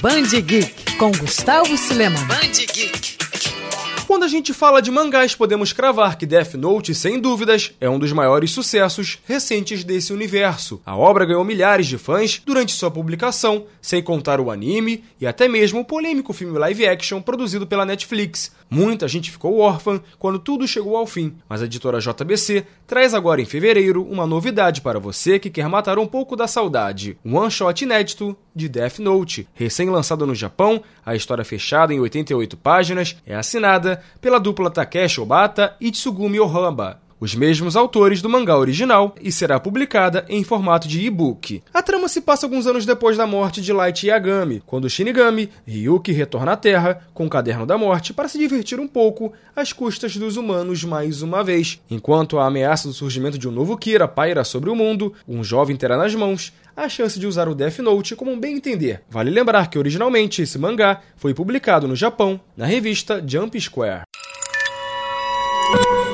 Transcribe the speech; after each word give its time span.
Band 0.00 0.30
Geek 0.40 0.96
com 0.96 1.12
Gustavo 1.12 1.76
Silema. 1.76 2.18
Band 2.20 2.64
Geek. 2.72 3.18
Quando 4.06 4.24
a 4.24 4.28
gente 4.28 4.54
fala 4.54 4.80
de 4.80 4.90
mangás, 4.90 5.36
podemos 5.36 5.72
cravar 5.72 6.16
que 6.16 6.26
Death 6.26 6.54
Note, 6.54 6.94
sem 6.94 7.20
dúvidas, 7.20 7.72
é 7.80 7.88
um 7.88 7.98
dos 7.98 8.10
maiores 8.10 8.50
sucessos 8.50 9.18
recentes 9.24 9.84
desse 9.84 10.12
universo. 10.12 10.80
A 10.84 10.96
obra 10.96 11.24
ganhou 11.24 11.44
milhares 11.44 11.86
de 11.86 11.96
fãs 11.96 12.42
durante 12.44 12.72
sua 12.72 12.90
publicação, 12.90 13.66
sem 13.80 14.02
contar 14.02 14.40
o 14.40 14.50
anime 14.50 15.04
e 15.20 15.26
até 15.26 15.46
mesmo 15.46 15.80
o 15.80 15.84
polêmico 15.84 16.32
filme 16.32 16.58
live 16.58 16.88
action 16.88 17.22
produzido 17.22 17.68
pela 17.68 17.84
Netflix. 17.84 18.50
Muita 18.68 19.06
gente 19.06 19.30
ficou 19.30 19.58
órfã 19.58 20.00
quando 20.18 20.40
tudo 20.40 20.66
chegou 20.66 20.96
ao 20.96 21.06
fim, 21.06 21.36
mas 21.48 21.62
a 21.62 21.66
editora 21.66 22.00
JBC 22.00 22.64
traz 22.88 23.14
agora 23.14 23.40
em 23.40 23.44
fevereiro 23.44 24.02
uma 24.02 24.26
novidade 24.26 24.80
para 24.80 24.98
você 24.98 25.38
que 25.38 25.50
quer 25.50 25.68
matar 25.68 26.00
um 26.00 26.06
pouco 26.06 26.34
da 26.34 26.48
saudade: 26.48 27.16
um 27.24 27.36
one-shot 27.36 27.84
inédito 27.84 28.36
de 28.54 28.68
Death 28.68 28.98
Note. 28.98 29.48
Recém-lançado 29.54 30.26
no 30.26 30.34
Japão, 30.34 30.82
a 31.04 31.14
história 31.14 31.44
fechada 31.44 31.92
em 31.94 32.00
88 32.00 32.56
páginas 32.56 33.16
é 33.26 33.34
assinada 33.34 34.02
pela 34.20 34.38
dupla 34.38 34.70
Takeshi 34.70 35.20
Obata 35.20 35.76
e 35.80 35.90
Tsugumi 35.90 36.40
Ohamba 36.40 37.00
os 37.20 37.34
mesmos 37.34 37.76
autores 37.76 38.22
do 38.22 38.28
mangá 38.28 38.56
original, 38.56 39.14
e 39.20 39.30
será 39.30 39.60
publicada 39.60 40.24
em 40.28 40.42
formato 40.42 40.88
de 40.88 41.04
e-book. 41.04 41.62
A 41.72 41.82
trama 41.82 42.08
se 42.08 42.22
passa 42.22 42.46
alguns 42.46 42.66
anos 42.66 42.86
depois 42.86 43.16
da 43.16 43.26
morte 43.26 43.60
de 43.60 43.72
Light 43.72 44.06
Yagami, 44.06 44.62
quando 44.66 44.88
Shinigami, 44.88 45.50
Ryuki, 45.66 46.12
retorna 46.12 46.52
à 46.52 46.56
Terra 46.56 47.06
com 47.12 47.26
o 47.26 47.30
Caderno 47.30 47.66
da 47.66 47.76
Morte 47.76 48.14
para 48.14 48.28
se 48.28 48.38
divertir 48.38 48.80
um 48.80 48.88
pouco 48.88 49.32
às 49.54 49.72
custas 49.72 50.16
dos 50.16 50.36
humanos 50.36 50.82
mais 50.82 51.20
uma 51.20 51.44
vez. 51.44 51.80
Enquanto 51.90 52.38
a 52.38 52.46
ameaça 52.46 52.88
do 52.88 52.94
surgimento 52.94 53.38
de 53.38 53.48
um 53.48 53.52
novo 53.52 53.76
Kira 53.76 54.08
paira 54.08 54.42
sobre 54.42 54.70
o 54.70 54.74
mundo, 54.74 55.12
um 55.28 55.44
jovem 55.44 55.76
terá 55.76 55.96
nas 55.96 56.14
mãos 56.14 56.52
a 56.76 56.88
chance 56.88 57.18
de 57.18 57.26
usar 57.26 57.48
o 57.48 57.54
Death 57.54 57.78
Note 57.80 58.16
como 58.16 58.30
um 58.30 58.40
bem 58.40 58.56
entender. 58.56 59.02
Vale 59.10 59.30
lembrar 59.30 59.68
que 59.68 59.78
originalmente 59.78 60.42
esse 60.42 60.58
mangá 60.58 61.00
foi 61.16 61.34
publicado 61.34 61.86
no 61.86 61.94
Japão, 61.94 62.40
na 62.56 62.64
revista 62.64 63.22
Jump 63.26 63.60
Square. 63.60 64.04